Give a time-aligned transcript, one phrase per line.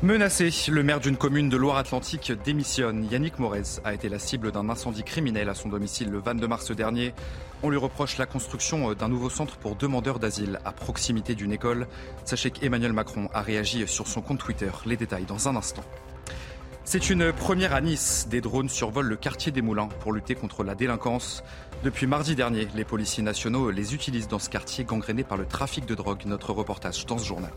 [0.00, 3.08] Menacé, le maire d'une commune de Loire-Atlantique démissionne.
[3.10, 6.70] Yannick Morez a été la cible d'un incendie criminel à son domicile le 22 mars
[6.70, 7.14] dernier.
[7.64, 11.88] On lui reproche la construction d'un nouveau centre pour demandeurs d'asile à proximité d'une école.
[12.24, 14.70] Sachez qu'Emmanuel Macron a réagi sur son compte Twitter.
[14.86, 15.82] Les détails dans un instant.
[16.84, 18.28] C'est une première à Nice.
[18.30, 21.42] Des drones survolent le quartier des Moulins pour lutter contre la délinquance.
[21.82, 25.86] Depuis mardi dernier, les policiers nationaux les utilisent dans ce quartier gangréné par le trafic
[25.86, 26.22] de drogue.
[26.24, 27.50] Notre reportage dans ce journal.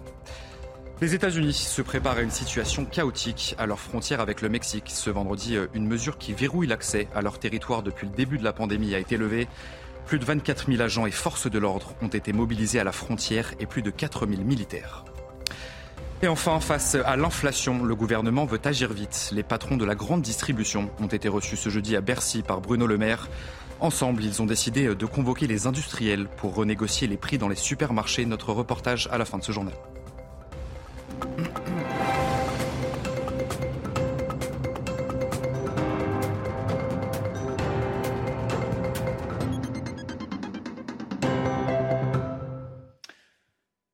[1.01, 4.91] Les États-Unis se préparent à une situation chaotique à leur frontière avec le Mexique.
[4.93, 8.53] Ce vendredi, une mesure qui verrouille l'accès à leur territoire depuis le début de la
[8.53, 9.47] pandémie a été levée.
[10.05, 13.51] Plus de 24 000 agents et forces de l'ordre ont été mobilisés à la frontière
[13.59, 15.03] et plus de 4 000 militaires.
[16.21, 19.31] Et enfin, face à l'inflation, le gouvernement veut agir vite.
[19.33, 22.85] Les patrons de la grande distribution ont été reçus ce jeudi à Bercy par Bruno
[22.85, 23.27] Le Maire.
[23.79, 28.27] Ensemble, ils ont décidé de convoquer les industriels pour renégocier les prix dans les supermarchés.
[28.27, 29.73] Notre reportage à la fin de ce journal.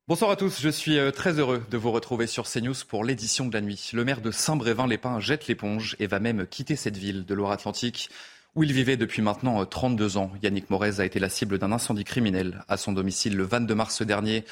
[0.08, 3.54] Bonsoir à tous, je suis très heureux de vous retrouver sur CNews pour l'édition de
[3.54, 3.92] la nuit.
[3.94, 8.10] Le maire de Saint-Brévin-les-Pins jette l'éponge et va même quitter cette ville de Loire-Atlantique
[8.56, 10.32] où il vivait depuis maintenant 32 ans.
[10.42, 14.02] Yannick Morez a été la cible d'un incendie criminel à son domicile le 22 mars
[14.02, 14.46] dernier.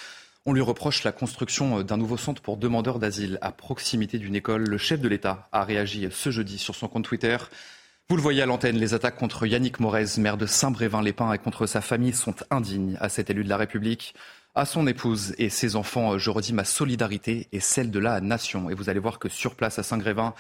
[0.48, 4.64] On lui reproche la construction d'un nouveau centre pour demandeurs d'asile à proximité d'une école.
[4.70, 7.36] Le chef de l'État a réagi ce jeudi sur son compte Twitter.
[8.10, 11.66] Vous le voyez à l'antenne, les attaques contre Yannick Morez, maire de Saint-Brévin-les-Pins et contre
[11.66, 14.14] sa famille sont indignes à cet élu de la République.
[14.54, 18.70] À son épouse et ses enfants, je redis ma solidarité et celle de la nation.
[18.70, 20.36] Et vous allez voir que sur place à Saint-Grévin,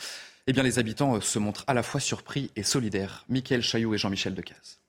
[0.46, 3.26] eh bien, les habitants se montrent à la fois surpris et solidaires.
[3.28, 4.85] Michael Chailloux et Jean-Michel Decaze.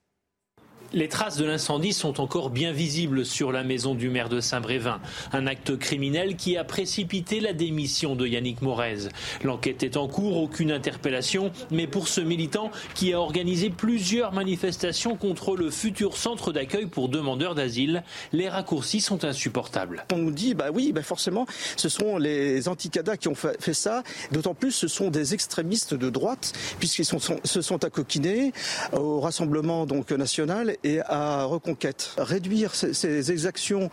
[0.96, 4.98] Les traces de l'incendie sont encore bien visibles sur la maison du maire de Saint-Brévin.
[5.34, 9.10] Un acte criminel qui a précipité la démission de Yannick Morez.
[9.44, 15.16] L'enquête est en cours, aucune interpellation, mais pour ce militant qui a organisé plusieurs manifestations
[15.16, 18.02] contre le futur centre d'accueil pour demandeurs d'asile,
[18.32, 20.06] les raccourcis sont insupportables.
[20.14, 21.44] On nous dit, bah oui, bah forcément,
[21.76, 24.02] ce sont les anticadas qui ont fait ça.
[24.32, 28.54] D'autant plus, ce sont des extrémistes de droite, puisqu'ils se sont accoquinés
[28.94, 32.14] au Rassemblement donc national et à Reconquête.
[32.16, 33.90] Réduire ces, exactions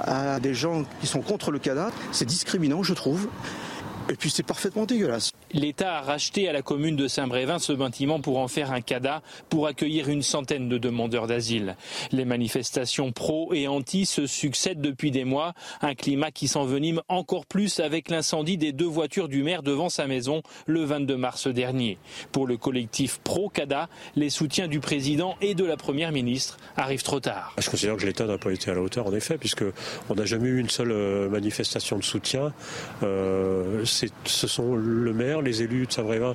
[0.00, 3.28] à des gens qui sont contre le cadavre, c'est discriminant, je trouve.
[4.08, 5.32] Et puis c'est parfaitement dégueulasse.
[5.56, 9.22] L'État a racheté à la commune de Saint-Brévin ce bâtiment pour en faire un CADA
[9.48, 11.76] pour accueillir une centaine de demandeurs d'asile.
[12.12, 17.46] Les manifestations pro et anti se succèdent depuis des mois, un climat qui s'envenime encore
[17.46, 21.96] plus avec l'incendie des deux voitures du maire devant sa maison le 22 mars dernier.
[22.32, 27.20] Pour le collectif pro-CADA, les soutiens du président et de la première ministre arrivent trop
[27.20, 27.54] tard.
[27.56, 29.72] Je considère que l'État n'a pas été à la hauteur en effet, puisqu'on
[30.14, 32.52] n'a jamais eu une seule euh, manifestation de soutien.
[33.02, 36.34] Euh, ce sont le maire les élus de Saint-Brévin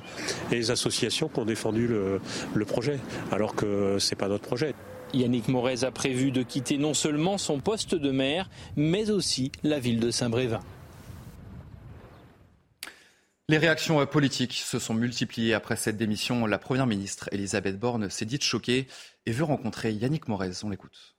[0.50, 2.20] et les associations qui ont défendu le,
[2.54, 2.98] le projet,
[3.30, 4.74] alors que ce n'est pas notre projet.
[5.14, 9.78] Yannick Morez a prévu de quitter non seulement son poste de maire, mais aussi la
[9.78, 10.60] ville de Saint-Brévin.
[13.48, 16.46] Les réactions politiques se sont multipliées après cette démission.
[16.46, 18.86] La Première ministre Elisabeth Borne s'est dite choquée
[19.26, 20.52] et veut rencontrer Yannick Morez.
[20.62, 21.16] On l'écoute.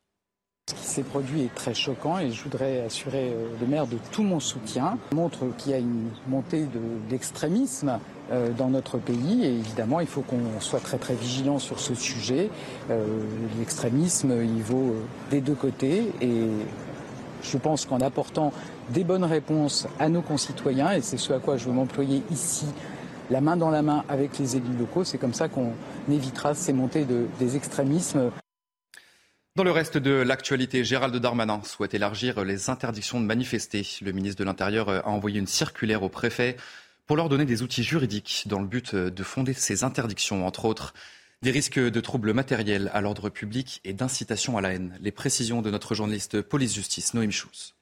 [0.69, 3.97] Ce qui s'est produit est très choquant et je voudrais assurer euh, le maire de
[4.13, 4.97] tout mon soutien.
[5.11, 6.65] montre qu'il y a une montée
[7.09, 7.99] d'extrémisme
[8.31, 11.93] euh, dans notre pays et évidemment il faut qu'on soit très très vigilant sur ce
[11.95, 12.49] sujet.
[12.89, 13.05] Euh,
[13.59, 14.95] l'extrémisme il vaut
[15.31, 16.47] des deux côtés et
[17.41, 18.53] je pense qu'en apportant
[18.89, 22.67] des bonnes réponses à nos concitoyens, et c'est ce à quoi je veux m'employer ici,
[23.29, 25.73] la main dans la main avec les élus locaux, c'est comme ça qu'on
[26.09, 28.31] évitera ces montées de, des extrémismes.
[29.55, 33.85] Dans le reste de l'actualité, Gérald Darmanin souhaite élargir les interdictions de manifester.
[34.01, 36.57] Le ministre de l'Intérieur a envoyé une circulaire au préfet
[37.05, 40.95] pour leur donner des outils juridiques dans le but de fonder ces interdictions, entre autres
[41.43, 44.97] des risques de troubles matériels à l'ordre public et d'incitation à la haine.
[45.01, 47.75] Les précisions de notre journaliste police-justice, Noémie Schulz.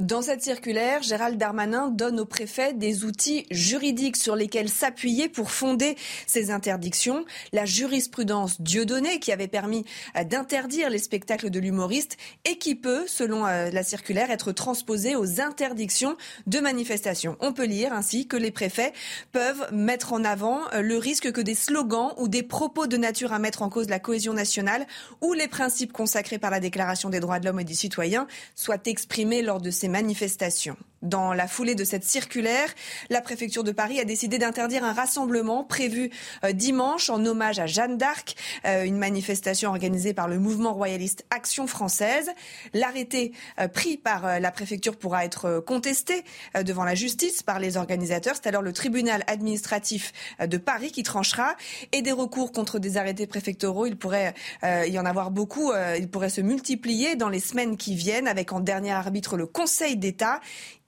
[0.00, 5.52] Dans cette circulaire, Gérald Darmanin donne au préfet des outils juridiques sur lesquels s'appuyer pour
[5.52, 5.96] fonder
[6.26, 7.24] ces interdictions.
[7.52, 9.84] La jurisprudence Dieudonné qui avait permis
[10.16, 15.14] euh, d'interdire les spectacles de l'humoriste et qui peut, selon euh, la circulaire, être transposée
[15.14, 16.16] aux interdictions
[16.48, 17.36] de manifestations.
[17.38, 18.92] On peut lire ainsi que les préfets
[19.30, 23.32] peuvent mettre en avant euh, le risque que des slogans ou des propos de nature
[23.32, 24.88] à mettre en cause la cohésion nationale
[25.20, 28.26] ou les principes consacrés par la Déclaration des droits de l'homme et des citoyens
[28.56, 30.78] soient exprimés lors de ces manifestations.
[31.04, 32.74] Dans la foulée de cette circulaire,
[33.10, 36.10] la préfecture de Paris a décidé d'interdire un rassemblement prévu
[36.44, 38.34] euh, dimanche en hommage à Jeanne d'Arc,
[38.64, 42.30] euh, une manifestation organisée par le mouvement royaliste Action française.
[42.72, 46.24] L'arrêté euh, pris par la préfecture pourra être contesté
[46.62, 48.36] devant la justice par les organisateurs.
[48.36, 51.54] C'est alors le tribunal administratif de Paris qui tranchera
[51.92, 53.84] et des recours contre des arrêtés préfectoraux.
[53.86, 55.72] Il pourrait y en avoir beaucoup.
[55.98, 59.96] Il pourrait se multiplier dans les semaines qui viennent avec en dernier arbitre le Conseil
[59.96, 60.40] d'État.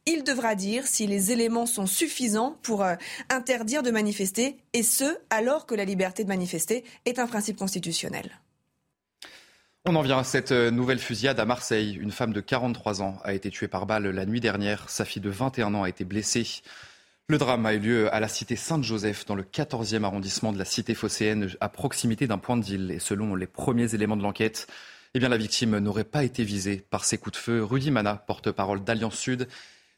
[0.08, 2.94] Il devra dire si les éléments sont suffisants pour euh,
[3.28, 8.30] interdire de manifester, et ce, alors que la liberté de manifester est un principe constitutionnel.
[9.84, 11.98] On en vient à cette euh, nouvelle fusillade à Marseille.
[12.00, 14.88] Une femme de 43 ans a été tuée par balle la nuit dernière.
[14.90, 16.46] Sa fille de 21 ans a été blessée.
[17.26, 20.64] Le drame a eu lieu à la cité Sainte-Joseph, dans le 14e arrondissement de la
[20.64, 22.92] cité phocéenne, à proximité d'un point de deal.
[22.92, 24.68] Et selon les premiers éléments de l'enquête,
[25.14, 27.64] eh bien, la victime n'aurait pas été visée par ces coups de feu.
[27.64, 29.48] Rudy Mana, porte-parole d'Alliance Sud,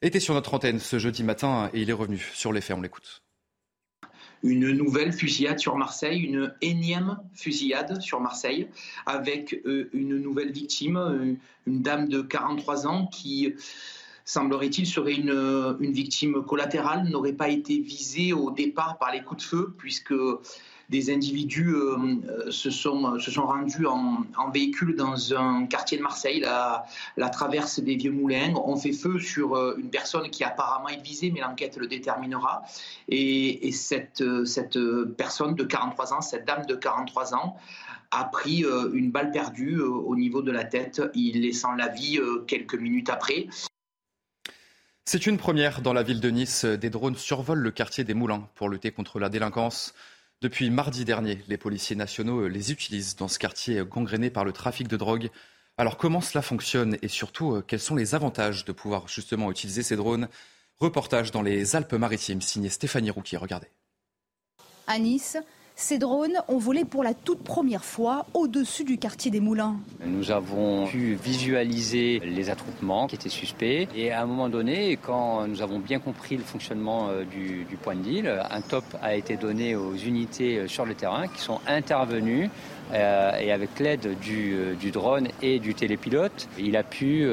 [0.02, 2.76] était sur notre antenne ce jeudi matin et il est revenu sur les faits.
[2.76, 3.22] On l'écoute.
[4.44, 8.68] Une nouvelle fusillade sur Marseille, une énième fusillade sur Marseille,
[9.04, 11.34] avec euh, une nouvelle victime, euh,
[11.66, 13.54] une dame de 43 ans qui
[14.24, 19.42] semblerait-il serait une, une victime collatérale, n'aurait pas été visée au départ par les coups
[19.42, 20.14] de feu, puisque
[20.88, 21.96] des individus euh,
[22.28, 26.86] euh, se, sont, se sont rendus en, véhicule dans un quartier de Marseille, la,
[27.16, 31.02] la, traverse des Vieux Moulins, ont fait feu sur euh, une personne qui apparemment est
[31.02, 32.62] visée, mais l'enquête le déterminera.
[33.08, 34.78] Et, cette, cette
[35.16, 37.56] personne de 43 ans, cette dame de 43 ans,
[38.10, 38.64] a pris
[38.94, 43.48] une balle perdue au niveau de la tête, il laissant la vie quelques minutes après.
[45.04, 46.64] C'est une première dans la ville de Nice.
[46.64, 49.94] Des drones survolent le quartier des Moulins pour lutter contre la délinquance.
[50.40, 54.86] Depuis mardi dernier, les policiers nationaux les utilisent dans ce quartier gangréné par le trafic
[54.86, 55.30] de drogue.
[55.76, 59.82] Alors comment cela fonctionne et surtout euh, quels sont les avantages de pouvoir justement utiliser
[59.82, 60.28] ces drones?
[60.78, 63.36] Reportage dans les Alpes-Maritimes signé Stéphanie Rouquier.
[63.36, 63.66] Regardez.
[64.86, 65.36] À Nice,
[65.80, 69.76] ces drones ont volé pour la toute première fois au-dessus du quartier des Moulins.
[70.04, 75.46] Nous avons pu visualiser les attroupements qui étaient suspects et à un moment donné, quand
[75.46, 79.36] nous avons bien compris le fonctionnement euh, du, point de deal, un top a été
[79.36, 82.50] donné aux unités euh, sur le terrain qui sont intervenues
[82.92, 87.24] euh, et avec l'aide du, drone et du télépilote, il a pu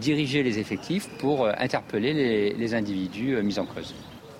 [0.00, 3.94] diriger les effectifs pour interpeller les individus mis en cause.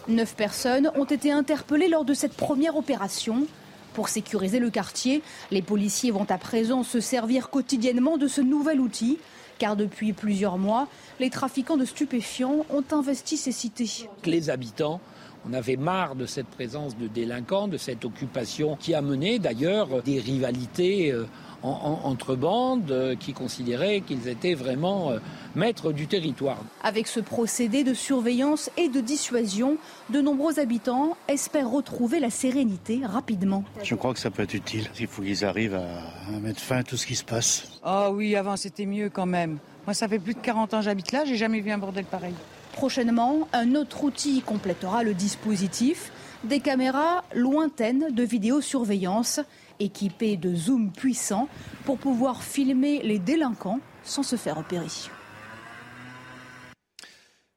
[0.07, 3.47] Neuf personnes ont été interpellées lors de cette première opération.
[3.95, 8.81] Pour sécuriser le quartier, les policiers vont à présent se servir quotidiennement de ce nouvel
[8.81, 9.19] outil,
[9.59, 10.89] car depuis plusieurs mois,
[11.21, 14.09] les trafiquants de stupéfiants ont investi ces cités.
[14.27, 15.01] Les habitants
[15.47, 20.03] on avait marre de cette présence de délinquants, de cette occupation qui a mené d'ailleurs
[20.03, 21.15] des rivalités
[21.65, 25.19] euh, entre bandes euh, qui considéraient qu'ils étaient vraiment euh,
[25.55, 26.59] maîtres du territoire.
[26.83, 29.79] Avec ce procédé de surveillance et de dissuasion,
[30.11, 33.65] de nombreux habitants espèrent retrouver la sérénité rapidement.
[33.83, 34.89] Je crois que ça peut être utile.
[35.01, 37.81] Il faut qu'ils arrivent à mettre fin à tout ce qui se passe.
[37.83, 39.59] Ah oui, avant c'était mieux quand même.
[39.87, 42.05] Moi, ça fait plus de 40 ans que j'habite là, j'ai jamais vu un bordel
[42.05, 42.35] pareil.
[42.73, 46.11] Prochainement, un autre outil complétera le dispositif
[46.45, 49.41] des caméras lointaines de vidéosurveillance
[49.85, 51.49] équipées de zoom puissants
[51.85, 54.87] pour pouvoir filmer les délinquants sans se faire repérer.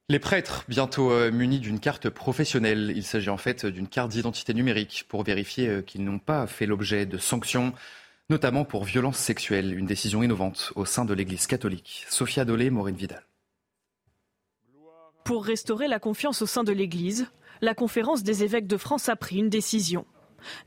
[0.10, 2.94] Les prêtres, bientôt euh, munis d'une carte professionnelle.
[2.96, 6.66] Il s'agit en fait d'une carte d'identité numérique pour vérifier euh, qu'ils n'ont pas fait
[6.66, 7.74] l'objet de sanctions,
[8.30, 9.78] notamment pour violences sexuelles.
[9.78, 12.06] Une décision innovante au sein de l'Église catholique.
[12.10, 13.26] Sophia Dolé, Maureen Vidal.
[15.26, 17.28] Pour restaurer la confiance au sein de l'Église,
[17.60, 20.06] la conférence des évêques de France a pris une décision.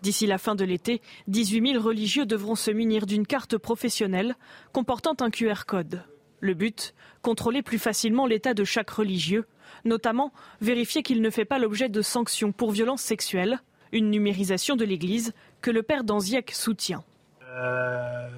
[0.02, 4.34] D'ici la fin de l'été, 18 000 religieux devront se munir d'une carte professionnelle
[4.72, 6.04] comportant un QR code.
[6.40, 9.44] Le but Contrôler plus facilement l'état de chaque religieux,
[9.84, 13.60] notamment vérifier qu'il ne fait pas l'objet de sanctions pour violences sexuelles,
[13.92, 17.04] une numérisation de l'Église que le père Danziec soutient.
[17.42, 18.28] Euh,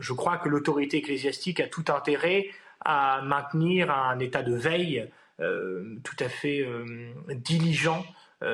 [0.00, 2.48] je crois que l'autorité ecclésiastique a tout intérêt
[2.84, 5.08] à maintenir un état de veille
[5.40, 8.04] euh, tout à fait euh, diligent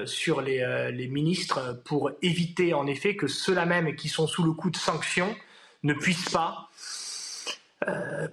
[0.04, 4.70] sur les, ministres pour éviter en effet que ceux-là même qui sont sous le coup
[4.70, 5.34] de sanctions
[5.82, 6.68] ne puissent pas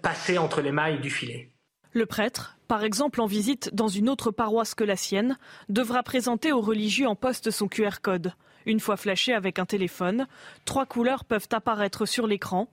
[0.02, 1.52] passer entre les mailles du filet.
[1.96, 5.38] Le prêtre, par exemple en visite dans une autre paroisse que la sienne,
[5.70, 8.34] devra présenter aux religieux en poste son QR code.
[8.66, 10.28] Une fois flashé avec un téléphone,
[10.66, 12.68] trois couleurs peuvent apparaître sur l'écran.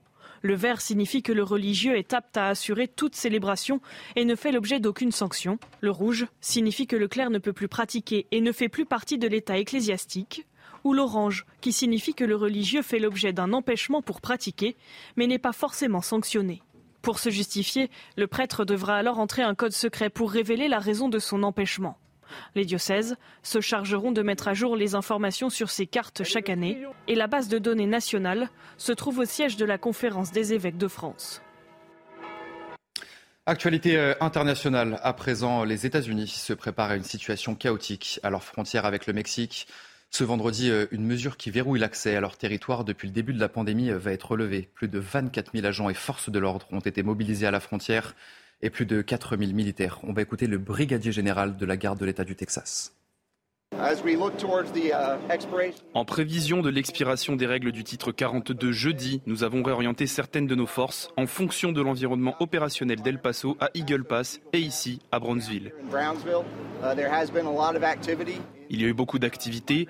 [0.45, 3.79] Le vert signifie que le religieux est apte à assurer toute célébration
[4.17, 5.57] et ne fait l'objet d'aucune sanction.
[5.79, 9.17] Le rouge signifie que le clerc ne peut plus pratiquer et ne fait plus partie
[9.17, 10.45] de l'état ecclésiastique.
[10.83, 14.75] Ou l'orange, qui signifie que le religieux fait l'objet d'un empêchement pour pratiquer,
[15.15, 16.61] mais n'est pas forcément sanctionné.
[17.01, 21.07] Pour se justifier, le prêtre devra alors entrer un code secret pour révéler la raison
[21.07, 21.97] de son empêchement.
[22.55, 26.83] Les diocèses se chargeront de mettre à jour les informations sur ces cartes chaque année
[27.07, 30.77] et la base de données nationale se trouve au siège de la conférence des évêques
[30.77, 31.41] de France.
[33.45, 34.99] Actualité euh, internationale.
[35.03, 39.11] À présent, les États-Unis se préparent à une situation chaotique à leur frontière avec le
[39.11, 39.67] Mexique.
[40.11, 43.41] Ce vendredi, euh, une mesure qui verrouille l'accès à leur territoire depuis le début de
[43.41, 44.69] la pandémie euh, va être levée.
[44.73, 48.15] Plus de 24 000 agents et forces de l'ordre ont été mobilisés à la frontière
[48.63, 49.99] et plus de 4 000 militaires.
[50.03, 52.95] On va écouter le brigadier général de la garde de l'État du Texas.
[55.93, 60.55] En prévision de l'expiration des règles du titre 42 jeudi, nous avons réorienté certaines de
[60.55, 65.19] nos forces en fonction de l'environnement opérationnel d'El Paso à Eagle Pass et ici à
[65.19, 65.73] Brownsville.
[68.69, 69.87] Il y a eu beaucoup d'activités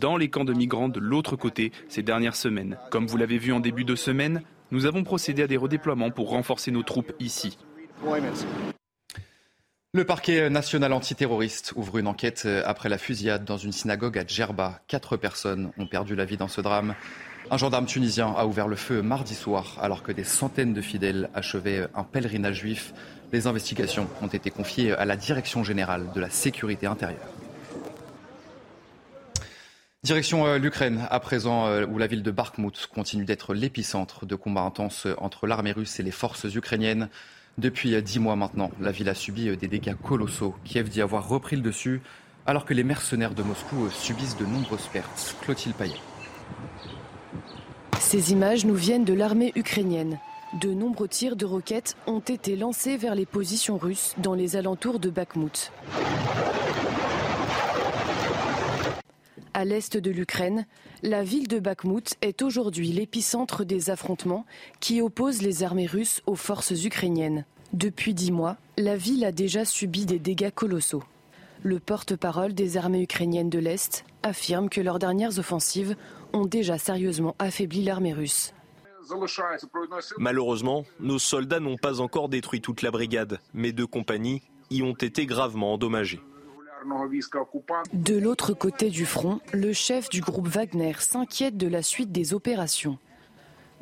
[0.00, 2.78] dans les camps de migrants de l'autre côté ces dernières semaines.
[2.90, 6.30] Comme vous l'avez vu en début de semaine, nous avons procédé à des redéploiements pour
[6.30, 7.58] renforcer nos troupes ici.
[9.92, 14.80] Le parquet national antiterroriste ouvre une enquête après la fusillade dans une synagogue à Djerba.
[14.88, 16.94] Quatre personnes ont perdu la vie dans ce drame.
[17.50, 21.28] Un gendarme tunisien a ouvert le feu mardi soir alors que des centaines de fidèles
[21.34, 22.94] achevaient un pèlerinage juif.
[23.32, 27.28] Les investigations ont été confiées à la Direction générale de la sécurité intérieure.
[30.04, 34.34] Direction euh, l'Ukraine, à présent, euh, où la ville de Bakhmut continue d'être l'épicentre de
[34.34, 37.08] combats intenses entre l'armée russe et les forces ukrainiennes.
[37.56, 40.54] Depuis dix mois maintenant, la ville a subi des dégâts colossaux.
[40.64, 42.02] Kiev dit avoir repris le dessus,
[42.46, 45.36] alors que les mercenaires de Moscou subissent de nombreuses pertes.
[45.42, 45.94] Clotilde Payet.
[48.00, 50.18] Ces images nous viennent de l'armée ukrainienne.
[50.60, 55.00] De nombreux tirs de roquettes ont été lancés vers les positions russes dans les alentours
[55.00, 55.72] de Bakhmut.
[59.64, 60.66] À l'est de l'Ukraine,
[61.02, 64.44] la ville de Bakhmut est aujourd'hui l'épicentre des affrontements
[64.78, 67.46] qui opposent les armées russes aux forces ukrainiennes.
[67.72, 71.02] Depuis dix mois, la ville a déjà subi des dégâts colossaux.
[71.62, 75.96] Le porte-parole des armées ukrainiennes de l'Est affirme que leurs dernières offensives
[76.34, 78.52] ont déjà sérieusement affaibli l'armée russe.
[80.18, 84.92] Malheureusement, nos soldats n'ont pas encore détruit toute la brigade, mais deux compagnies y ont
[84.92, 86.20] été gravement endommagées.
[87.92, 92.34] De l'autre côté du front, le chef du groupe Wagner s'inquiète de la suite des
[92.34, 92.98] opérations.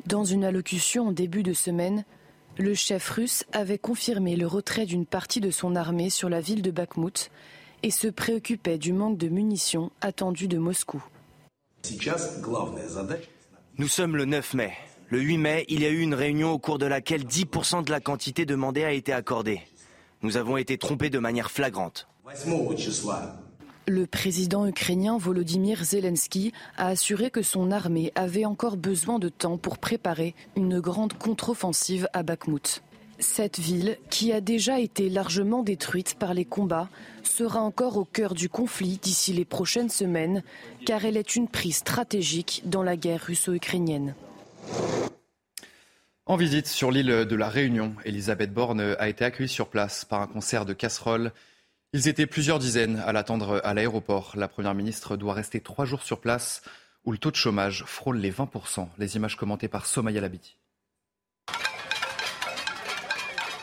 [0.05, 2.05] Dans une allocution en début de semaine,
[2.57, 6.61] le chef russe avait confirmé le retrait d'une partie de son armée sur la ville
[6.61, 7.31] de Bakhmut
[7.81, 11.03] et se préoccupait du manque de munitions attendu de Moscou.
[13.77, 14.73] Nous sommes le 9 mai.
[15.09, 17.91] Le 8 mai, il y a eu une réunion au cours de laquelle 10% de
[17.91, 19.61] la quantité demandée a été accordée.
[20.21, 22.07] Nous avons été trompés de manière flagrante.
[23.85, 29.57] Le président ukrainien Volodymyr Zelensky a assuré que son armée avait encore besoin de temps
[29.57, 32.81] pour préparer une grande contre-offensive à Bakhmut.
[33.19, 36.87] Cette ville, qui a déjà été largement détruite par les combats,
[37.23, 40.43] sera encore au cœur du conflit d'ici les prochaines semaines,
[40.85, 44.15] car elle est une prise stratégique dans la guerre russo-ukrainienne.
[46.25, 50.21] En visite sur l'île de la Réunion, Elisabeth Borne a été accueillie sur place par
[50.21, 51.33] un concert de casseroles
[51.93, 54.33] ils étaient plusieurs dizaines à l'attendre à l'aéroport.
[54.35, 56.63] La Première ministre doit rester trois jours sur place
[57.05, 58.87] où le taux de chômage frôle les 20%.
[58.97, 60.57] Les images commentées par Somaya Labidi.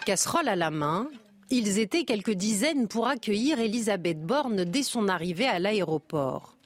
[0.06, 1.08] Casserole à la main,
[1.50, 6.56] ils étaient quelques dizaines pour accueillir Elisabeth Borne dès son arrivée à l'aéroport.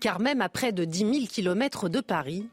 [0.00, 2.48] Car même à près de 10 000 kilomètres de Paris,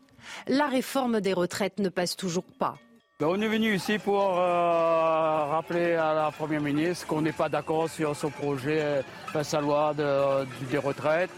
[0.47, 2.77] la réforme des retraites ne passe toujours pas.
[3.17, 7.47] Ben, on est venu ici pour euh, rappeler à la Première ministre qu'on n'est pas
[7.47, 9.03] d'accord sur son projet,
[9.33, 11.29] euh, sa loi des retraites.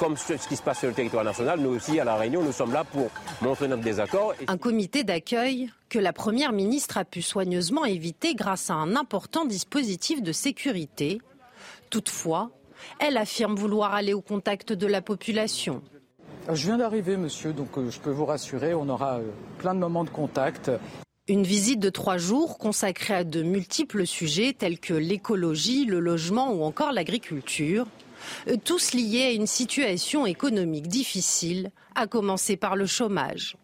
[0.00, 2.50] Comme ce, qui se passe sur le territoire national, nous aussi, à La Réunion, nous
[2.50, 3.10] sommes là pour
[3.42, 4.34] montrer notre désaccord.
[4.48, 9.44] Un comité d'accueil que la Première ministre a pu soigneusement éviter grâce à un important
[9.44, 11.20] dispositif de sécurité.
[11.90, 12.50] Toutefois,
[12.98, 15.80] elle affirme vouloir aller au contact de la population.
[16.52, 19.20] Je viens d'arriver, monsieur, donc euh, je peux vous rassurer, on aura
[19.58, 20.72] plein de moments de contact.
[21.30, 26.50] Une visite de trois jours consacrée à de multiples sujets tels que l'écologie, le logement
[26.52, 27.86] ou encore l'agriculture,
[28.48, 33.56] euh, tous liés à une situation économique difficile, à commencer par le chômage.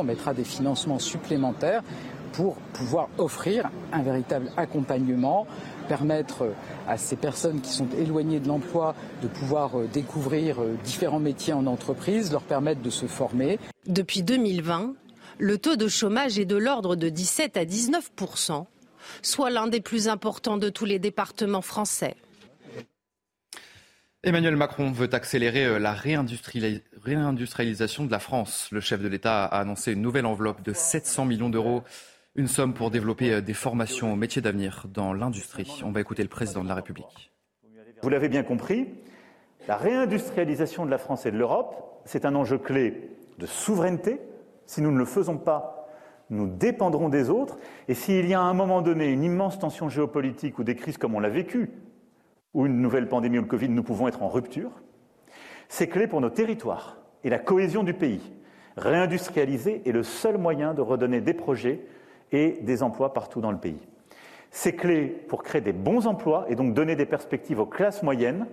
[0.00, 1.84] On mettra des financements supplémentaires
[2.32, 5.46] pour pouvoir offrir un véritable accompagnement
[5.86, 6.52] permettre
[6.88, 11.52] à ces personnes qui sont éloignées de l'emploi de pouvoir euh, découvrir euh, différents métiers
[11.52, 13.60] en entreprise, leur permettre de se former.
[13.86, 14.94] Depuis 2020,
[15.42, 18.66] le taux de chômage est de l'ordre de 17 à 19%
[19.22, 22.14] soit l'un des plus importants de tous les départements français.
[24.22, 28.68] Emmanuel Macron veut accélérer euh, la réindustrialisation de la France.
[28.70, 31.82] Le chef de l'État a annoncé une nouvelle enveloppe de 700 millions d'euros,
[32.36, 35.82] une somme pour développer euh, des formations aux métiers d'avenir dans l'industrie.
[35.84, 37.32] On va écouter le président de la République.
[38.00, 38.86] Vous l'avez bien compris,
[39.66, 44.20] la réindustrialisation de la France et de l'Europe, c'est un enjeu clé de souveraineté.
[44.66, 45.88] Si nous ne le faisons pas,
[46.30, 47.58] nous dépendrons des autres.
[47.88, 50.98] Et s'il y a à un moment donné une immense tension géopolitique ou des crises
[50.98, 51.70] comme on l'a vécu
[52.54, 54.70] ou une nouvelle pandémie ou le Covid, nous pouvons être en rupture.
[55.68, 58.32] C'est clé pour nos territoires et la cohésion du pays.
[58.76, 61.80] Réindustrialiser est le seul moyen de redonner des projets
[62.30, 63.80] et des emplois partout dans le pays.
[64.50, 68.46] C'est clé pour créer des bons emplois et donc donner des perspectives aux classes moyennes.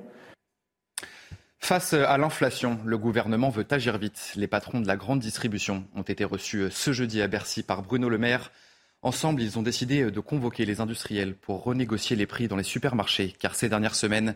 [1.60, 4.32] Face à l'inflation, le gouvernement veut agir vite.
[4.36, 8.10] Les patrons de la grande distribution ont été reçus ce jeudi à Bercy par Bruno
[8.10, 8.52] Le Maire.
[9.02, 13.36] Ensemble, ils ont décidé de convoquer les industriels pour renégocier les prix dans les supermarchés,
[13.38, 14.36] car ces dernières semaines,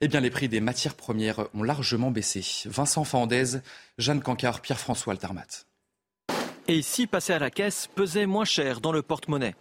[0.00, 2.44] eh bien, les prix des matières premières ont largement baissé.
[2.66, 3.60] Vincent Fandez,
[3.96, 5.64] Jeanne Cancard, Pierre-François Altermat.
[6.68, 9.54] Et ici, passer à la caisse pesait moins cher dans le porte-monnaie.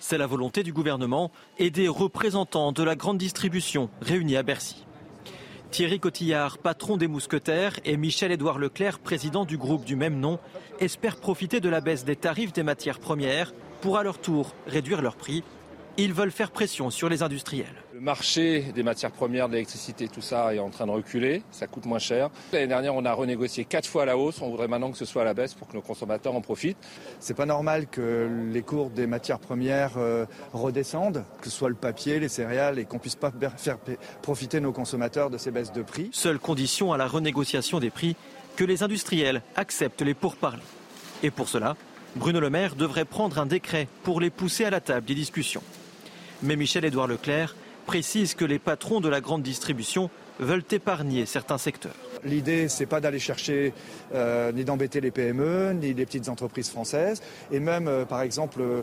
[0.00, 4.84] C'est la volonté du gouvernement et des représentants de la grande distribution réunis à Bercy.
[5.70, 10.38] Thierry Cotillard, patron des mousquetaires, et Michel-Édouard Leclerc, président du groupe du même nom,
[10.80, 15.02] espèrent profiter de la baisse des tarifs des matières premières pour à leur tour réduire
[15.02, 15.42] leurs prix.
[15.98, 17.85] Ils veulent faire pression sur les industriels.
[17.96, 21.66] Le marché des matières premières, de l'électricité, tout ça est en train de reculer, ça
[21.66, 22.28] coûte moins cher.
[22.52, 25.06] L'année dernière, on a renégocié quatre fois à la hausse, on voudrait maintenant que ce
[25.06, 26.76] soit à la baisse pour que nos consommateurs en profitent.
[27.20, 31.74] C'est pas normal que les cours des matières premières euh, redescendent, que ce soit le
[31.74, 33.78] papier, les céréales, et qu'on puisse pas faire
[34.20, 36.10] profiter nos consommateurs de ces baisses de prix.
[36.12, 38.14] Seule condition à la renégociation des prix,
[38.56, 40.60] que les industriels acceptent les pourparlers.
[41.22, 41.76] Et pour cela,
[42.14, 45.62] Bruno Le Maire devrait prendre un décret pour les pousser à la table des discussions.
[46.42, 51.94] Mais Michel-Édouard Leclerc précise que les patrons de la grande distribution veulent épargner certains secteurs.
[52.24, 53.72] L'idée, c'est pas d'aller chercher
[54.14, 57.22] euh, ni d'embêter les PME, ni les petites entreprises françaises.
[57.52, 58.82] Et même, euh, par exemple, euh,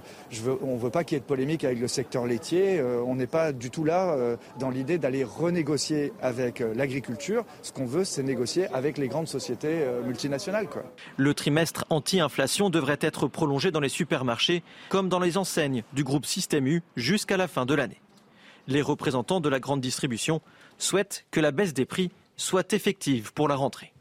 [0.62, 2.82] on ne veut pas qu'il y ait de polémique avec le secteur laitier.
[2.82, 4.16] on n'est pas du tout là
[4.60, 7.46] dans l'idée d'aller renégocier avec l'agriculture.
[7.62, 10.68] Ce qu'on veut, c'est négocier avec les grandes sociétés multinationales.
[11.18, 16.26] Le trimestre anti-inflation devrait être prolongé dans les supermarchés comme dans les enseignes du groupe
[16.26, 18.03] Système U jusqu'à la fin de l'année.
[18.68, 20.42] Les représentants de la grande distribution
[20.78, 23.94] souhaitent que la baisse des prix soit effective pour la rentrée.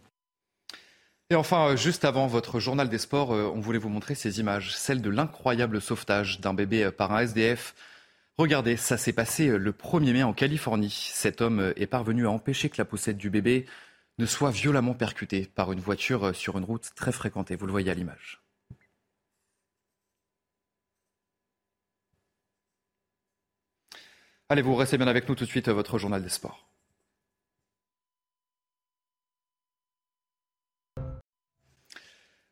[1.30, 4.38] Et enfin, euh, juste avant votre journal des sports, euh, on voulait vous montrer ces
[4.38, 7.74] images, celles de l'incroyable sauvetage d'un bébé euh, par un SDF.
[8.36, 11.10] Regardez, ça s'est passé le 1er mai en Californie.
[11.12, 13.64] Cet homme est parvenu à empêcher que la poussette du bébé
[14.18, 17.56] ne soit violemment percutée par une voiture sur une route très fréquentée.
[17.56, 18.41] Vous le voyez à l'image.
[24.52, 26.68] Allez, vous restez bien avec nous tout de suite, votre journal des sports.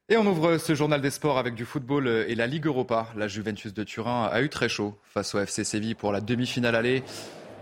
[0.08, 3.08] Et on ouvre ce journal des sports avec du football et la Ligue Europa.
[3.16, 6.74] La Juventus de Turin a eu très chaud face au FC Séville pour la demi-finale
[6.74, 7.02] aller.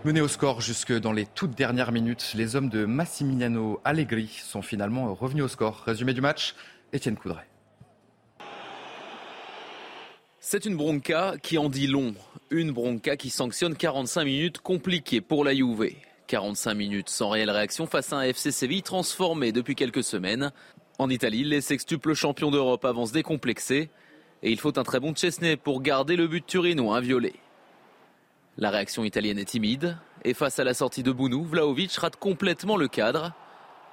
[0.05, 4.61] Mené au score jusque dans les toutes dernières minutes, les hommes de Massimiliano Allegri sont
[4.61, 5.83] finalement revenus au score.
[5.85, 6.55] Résumé du match,
[6.93, 7.48] Étienne Coudray.
[10.41, 12.13] C'est une bronca qui en dit long.
[12.49, 15.91] Une bronca qui sanctionne 45 minutes compliquées pour la Juve.
[16.27, 20.53] 45 minutes sans réelle réaction face à un FC Séville transformé depuis quelques semaines.
[20.97, 23.89] En Italie, les sextuples champions d'Europe avancent décomplexés
[24.41, 27.33] et il faut un très bon Chesney pour garder le but turinois inviolé.
[28.57, 32.77] La réaction italienne est timide et face à la sortie de Bounou, Vlaovic rate complètement
[32.77, 33.33] le cadre.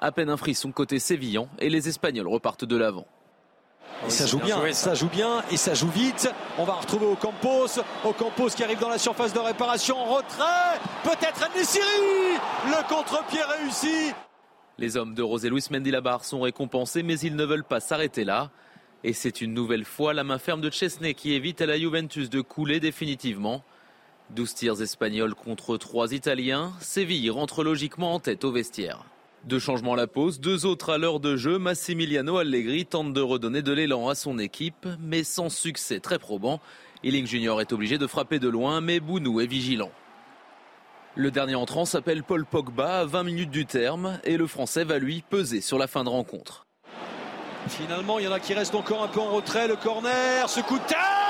[0.01, 3.09] À peine un frisson côté sévillan et les Espagnols repartent de l'avant.
[4.09, 4.95] Ça joue bien, ça.
[4.95, 6.29] joue bien et ça joue vite.
[6.59, 12.39] On va retrouver Ocampos, Ocampos qui arrive dans la surface de réparation, retrait, peut-être Nesiri,
[12.67, 14.13] le contre-pied réussi.
[14.79, 18.51] Les hommes de Rosé Luis Mendy-Labar sont récompensés, mais ils ne veulent pas s'arrêter là.
[19.05, 22.29] Et c'est une nouvelle fois la main ferme de Chesney qui évite à la Juventus
[22.29, 23.63] de couler définitivement.
[24.31, 29.05] 12 tirs espagnols contre 3 italiens, Séville rentre logiquement en tête au vestiaire.
[29.47, 31.57] Deux changements à la pause, deux autres à l'heure de jeu.
[31.57, 36.61] Massimiliano Allegri tente de redonner de l'élan à son équipe, mais sans succès très probant.
[37.05, 39.93] Ealing Junior est obligé de frapper de loin, mais Bounou est vigilant.
[41.15, 44.99] Le dernier entrant s'appelle Paul Pogba à 20 minutes du terme et le Français va
[44.99, 46.67] lui peser sur la fin de rencontre.
[47.69, 49.69] Finalement, il y en a qui restent encore un peu en retrait.
[49.69, 51.26] Le corner, ce coup de tête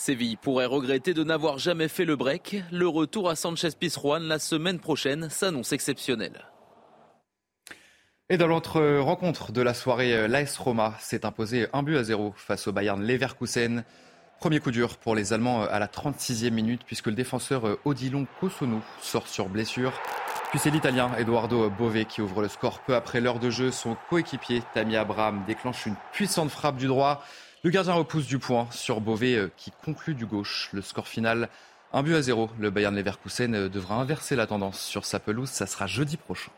[0.00, 2.56] Séville pourrait regretter de n'avoir jamais fait le break.
[2.72, 6.46] Le retour à Sanchez Pizjuan la semaine prochaine s'annonce exceptionnel.
[8.30, 12.32] Et dans l'autre rencontre de la soirée, l'AS Roma s'est imposé un but à zéro
[12.34, 13.84] face au Bayern Leverkusen.
[14.38, 18.80] Premier coup dur pour les Allemands à la 36e minute puisque le défenseur Odilon Kosonou
[19.02, 19.92] sort sur blessure.
[20.48, 23.70] Puis c'est l'Italien Eduardo Bove qui ouvre le score peu après l'heure de jeu.
[23.70, 27.22] Son coéquipier Tammy Abraham déclenche une puissante frappe du droit.
[27.62, 30.70] Le gardien repousse du point sur Bove qui conclut du gauche.
[30.72, 31.50] Le score final,
[31.92, 32.48] un but à zéro.
[32.58, 35.50] Le Bayern Leverkusen devra inverser la tendance sur sa pelouse.
[35.50, 36.52] Ça sera jeudi prochain.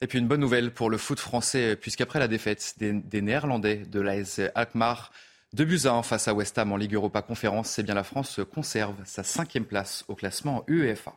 [0.00, 4.00] Et puis une bonne nouvelle pour le foot français, puisqu'après la défaite des, Néerlandais de
[4.00, 5.12] l'AS Alkmaar,
[5.52, 8.04] 2 buts à 1 face à West Ham en Ligue Europa Conférence, c'est bien la
[8.04, 11.14] France conserve sa cinquième place au classement UEFA.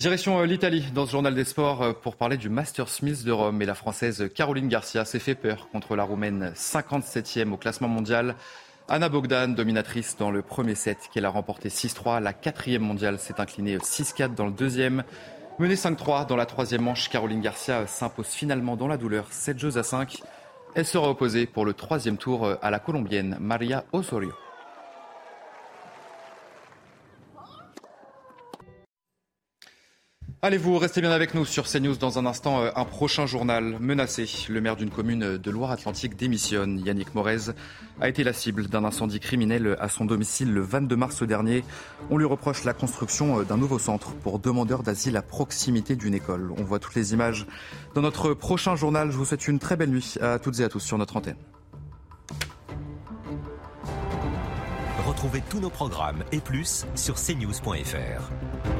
[0.00, 3.60] Direction l'Italie dans ce journal des sports pour parler du Master Smith de Rome.
[3.60, 8.34] Et la Française Caroline Garcia s'est fait peur contre la Roumaine 57e au classement mondial.
[8.88, 12.22] Anna Bogdan, dominatrice dans le premier set qu'elle a remporté 6-3.
[12.22, 15.04] La quatrième mondiale s'est inclinée 6-4 dans le deuxième.
[15.58, 19.76] Menée 5-3 dans la troisième manche, Caroline Garcia s'impose finalement dans la douleur 7 jeux
[19.76, 20.22] à 5.
[20.74, 24.32] Elle sera opposée pour le troisième tour à la Colombienne Maria Osorio.
[30.50, 32.64] Allez-vous restez bien avec nous sur CNews dans un instant.
[32.74, 34.28] Un prochain journal menacé.
[34.48, 36.82] Le maire d'une commune de Loire-Atlantique démissionne.
[36.84, 37.52] Yannick Morez
[38.00, 41.62] a été la cible d'un incendie criminel à son domicile le 22 mars dernier.
[42.10, 46.50] On lui reproche la construction d'un nouveau centre pour demandeurs d'asile à proximité d'une école.
[46.58, 47.46] On voit toutes les images
[47.94, 49.12] dans notre prochain journal.
[49.12, 51.36] Je vous souhaite une très belle nuit à toutes et à tous sur notre antenne.
[55.06, 58.79] Retrouvez tous nos programmes et plus sur cnews.fr.